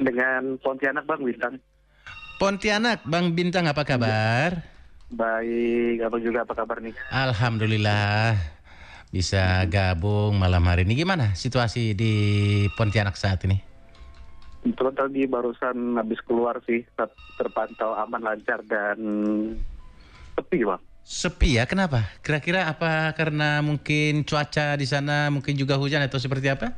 [0.00, 1.54] Dengan Pontianak Bang Bintang.
[2.36, 4.60] Pontianak, Bang Bintang apa kabar?
[5.08, 6.92] Baik, apa juga apa kabar nih?
[7.08, 8.36] Alhamdulillah
[9.08, 10.98] bisa gabung malam hari ini.
[10.98, 12.14] Gimana situasi di
[12.76, 13.56] Pontianak saat ini?
[14.66, 16.82] Kebetulan tadi barusan habis keluar sih,
[17.38, 18.98] terpantau aman lancar dan
[20.34, 20.82] sepi bang.
[21.06, 22.02] Sepi ya, kenapa?
[22.18, 26.74] Kira-kira apa karena mungkin cuaca di sana mungkin juga hujan atau seperti apa?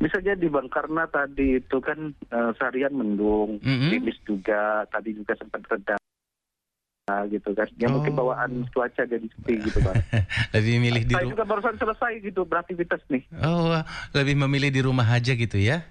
[0.00, 3.90] Bisa jadi bang, karena tadi itu kan uh, seharian mendung, mm -hmm.
[3.92, 6.00] tipis juga, tadi juga sempat reda
[7.28, 7.68] gitu kan.
[7.76, 7.98] Ya oh.
[7.98, 9.98] mungkin bawaan cuaca jadi sepi gitu bang.
[10.56, 11.20] lebih milih di rumah.
[11.20, 13.22] Saya juga barusan selesai gitu beraktivitas nih.
[13.42, 13.76] Oh,
[14.14, 15.84] lebih memilih di rumah aja gitu ya?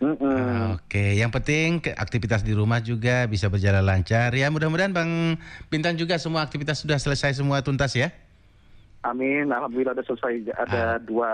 [0.00, 0.80] Mm -mm.
[0.80, 4.48] Oke, yang penting aktivitas di rumah juga bisa berjalan lancar ya.
[4.48, 5.36] Mudah-mudahan Bang
[5.68, 8.08] Bintang juga semua aktivitas sudah selesai semua tuntas ya.
[9.00, 10.52] Amin, alhamdulillah ada selesai.
[10.52, 10.92] Ada ah.
[11.00, 11.30] dua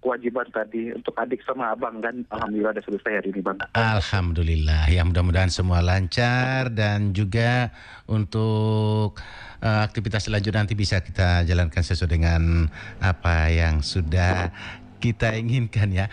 [0.00, 2.24] kewajiban tadi untuk adik sama abang kan.
[2.32, 3.60] Alhamdulillah ada selesai hari ini bang.
[3.76, 7.76] Alhamdulillah, ya mudah-mudahan semua lancar dan juga
[8.08, 9.20] untuk
[9.60, 12.72] uh, aktivitas selanjutnya nanti bisa kita jalankan sesuai dengan
[13.04, 14.48] apa yang sudah
[14.96, 16.08] kita inginkan ya.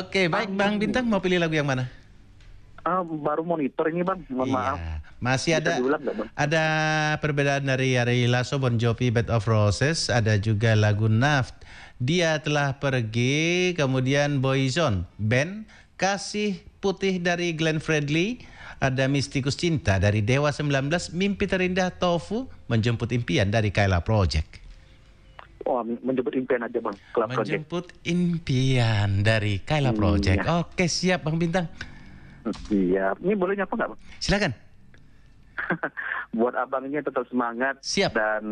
[0.00, 1.84] Oke, baik Bang Bintang mau pilih lagu yang mana?
[2.86, 4.56] Uh, baru monitor ini bang, mohon iya.
[4.56, 4.78] maaf.
[5.16, 5.80] Masih ada
[6.36, 6.64] ada
[7.24, 11.64] perbedaan dari Ari Lasso Bon Jovi Bed of Roses, ada juga lagu Naft.
[11.96, 15.64] Dia telah pergi, kemudian Boyzone, Ben,
[15.96, 18.44] Kasih Putih dari Glenn Fredly,
[18.84, 24.66] ada Mistikus Cinta dari Dewa 19, Mimpi Terindah Tofu, Menjemput Impian dari Kaila Project.
[25.66, 26.94] Oh, menjemput impian aja bang.
[27.26, 28.06] Menjemput Project.
[28.06, 30.38] impian dari Kaila hmm, Project.
[30.38, 30.62] Hmm, ya.
[30.62, 31.66] Oke siap bang Bintang.
[32.70, 33.18] Siap.
[33.18, 34.00] Ini boleh nyapa nggak bang?
[34.22, 34.65] Silakan.
[36.38, 37.80] Buat abangnya tetap semangat.
[37.82, 38.12] Siap.
[38.12, 38.44] Dan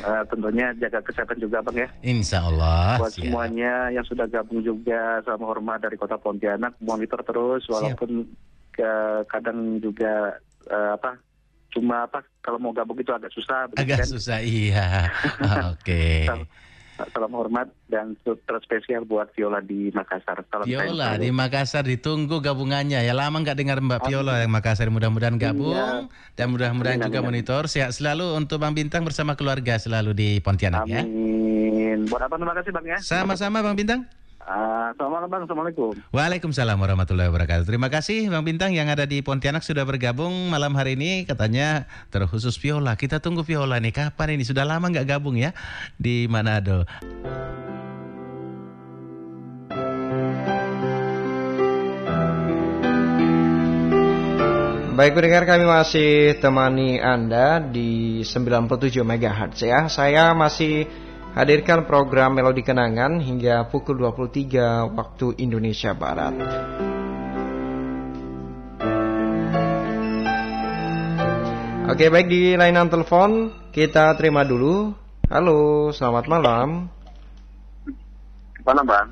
[0.00, 1.88] uh, tentunya jaga kesehatan juga bang ya.
[2.04, 3.00] Insya Allah.
[3.00, 3.28] Buat siap.
[3.28, 8.28] semuanya yang sudah gabung juga sama hormat dari Kota Pontianak monitor terus walaupun
[8.72, 8.90] ke,
[9.28, 11.20] kadang juga uh, apa
[11.72, 13.68] cuma apa kalau mau gabung itu agak susah.
[13.76, 14.08] Agak kan?
[14.08, 15.08] susah iya.
[15.72, 16.28] Oke.
[16.28, 16.44] Okay.
[17.10, 20.46] Salam hormat dan terspesial buat Viola di Makassar.
[20.46, 25.34] Salam Viola di Makassar ditunggu gabungannya ya lama nggak dengar Mbak Viola yang Makassar mudah-mudahan
[25.34, 25.42] iya.
[25.50, 26.06] gabung iya.
[26.38, 30.94] dan mudah-mudahan juga monitor sehat selalu untuk Bang Bintang bersama keluarga selalu di Pontianak Amin.
[30.94, 31.02] ya.
[31.02, 31.98] Amin.
[32.06, 32.98] Buat apa terima kasih Bang ya.
[33.02, 34.21] Sama-sama Bang Bintang.
[34.42, 35.92] Uh, selamat malam, Assalamualaikum.
[36.10, 37.62] Waalaikumsalam warahmatullahi wabarakatuh.
[37.62, 41.22] Terima kasih Bang Bintang yang ada di Pontianak sudah bergabung malam hari ini.
[41.22, 42.98] Katanya terkhusus Viola.
[42.98, 43.94] Kita tunggu Viola nih.
[43.94, 44.42] Kapan ini?
[44.42, 45.54] Sudah lama nggak gabung ya
[45.94, 46.82] di Manado.
[54.92, 59.86] Baik pendengar kami masih temani Anda di 97 MHz ya.
[59.86, 60.90] Saya masih
[61.32, 66.36] hadirkan program Melodi Kenangan hingga pukul 23 waktu Indonesia Barat.
[71.92, 74.96] Oke, baik di layanan telepon kita terima dulu.
[75.28, 76.88] Halo, selamat malam.
[78.62, 79.08] Mana, Bang?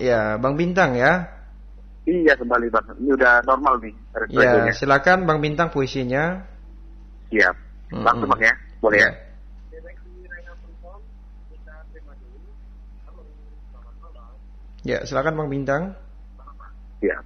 [0.00, 1.28] Ya, Bang Bintang ya.
[2.08, 2.84] Iya, kembali Bang.
[2.96, 3.94] Ini udah normal nih.
[4.32, 6.44] Ya, silakan Bang Bintang puisinya.
[7.28, 7.56] Siap.
[7.92, 8.32] Langsung mm -hmm.
[8.32, 8.54] Bang ya.
[8.80, 9.27] Boleh ya?
[14.88, 15.92] Ya, silakan Bang Bintang.
[17.04, 17.20] Ya.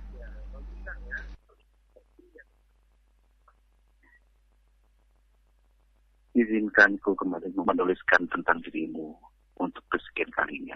[6.35, 9.15] Izinkan ku kembali menuliskan tentang dirimu
[9.63, 10.75] untuk kesekian kalinya.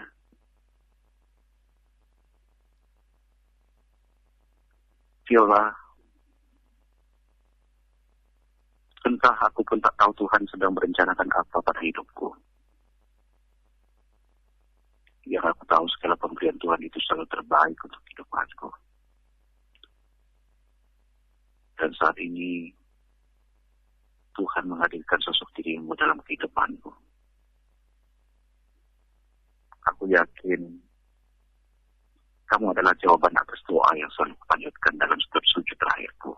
[5.27, 5.67] Viola,
[9.03, 12.46] entah aku pun tak tahu Tuhan sedang merencanakan apa pada hidupku
[15.27, 18.69] yang aku tahu segala pemberian Tuhan itu selalu terbaik untuk kehidupanku.
[21.77, 22.71] Dan saat ini
[24.33, 26.89] Tuhan menghadirkan sosok dirimu dalam kehidupanku.
[29.93, 30.61] Aku yakin
[32.47, 36.33] kamu adalah jawaban atas doa yang selalu kupanjatkan dalam setiap sujud terakhirku.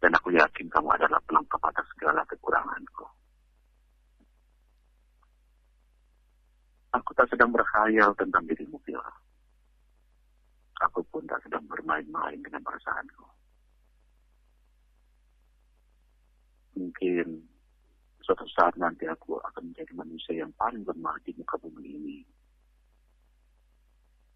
[0.00, 3.06] Dan aku yakin kamu adalah pelengkap atas segala kekuranganku.
[6.92, 9.08] Aku tak sedang berkhayal tentang dirimu, Bila.
[10.84, 13.24] Aku pun tak sedang bermain-main dengan perasaanku.
[16.76, 17.48] Mungkin
[18.20, 22.18] suatu saat nanti aku akan menjadi manusia yang paling lemah di muka bumi ini.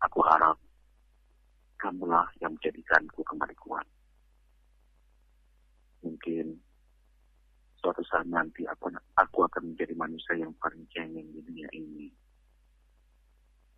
[0.08, 0.56] Aku harap
[1.76, 3.84] kamulah yang menjadikanku kembali kuat.
[6.08, 6.56] Mungkin
[7.84, 8.88] suatu saat nanti aku,
[9.18, 12.08] aku akan menjadi manusia yang paling cengeng di dunia ini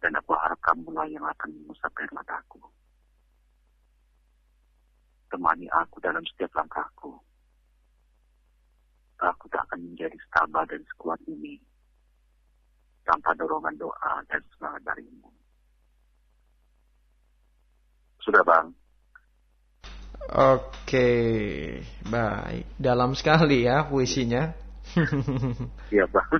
[0.08, 2.56] dan aku harap kamu lah yang akan mengusap air mataku.
[5.28, 7.12] temani aku dalam setiap langkahku.
[9.20, 11.60] Aku tak akan menjadi sabar dan sekuat ini
[13.04, 15.28] tanpa dorongan doa dan semangat darimu.
[18.24, 18.72] Sudah bang.
[20.32, 21.10] Oke,
[22.08, 22.64] baik.
[22.80, 24.56] Dalam sekali ya puisinya.
[25.92, 26.30] Iya bang.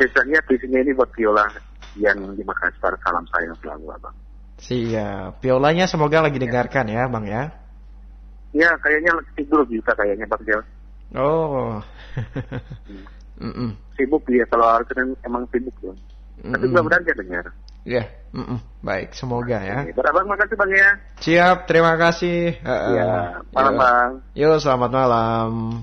[0.00, 4.16] Biasanya puisinya ini buat viola yang dimakan secara salam sayang selalu abang.
[4.62, 5.42] Siap.
[5.42, 7.42] Violanya semoga lagi dengarkan ya bang ya.
[8.52, 10.62] Ya kayaknya lagi tidur juga kayaknya bang Jel.
[11.18, 11.82] Oh.
[13.42, 13.70] mm -mm.
[13.98, 14.88] Sibuk dia kalau harus
[15.24, 15.92] emang sibuk ya.
[15.92, 15.98] Mm
[16.46, 16.52] -mm.
[16.54, 17.44] Tapi mudah-mudahan dia dengar.
[17.82, 18.58] Ya, mm -mm.
[18.86, 19.08] baik.
[19.18, 19.82] Semoga ya.
[19.92, 20.88] Berabang makasih bang ya.
[21.18, 22.54] Siap, terima kasih.
[22.62, 23.80] Iya, malam Yo.
[23.82, 24.10] bang.
[24.38, 25.82] Yo, selamat malam.